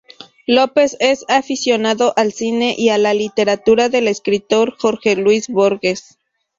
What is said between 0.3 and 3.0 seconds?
López es aficionado al cine y a